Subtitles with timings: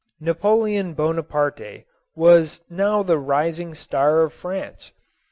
[0.19, 4.91] Napoleon Bonaparte was now the rising star of France.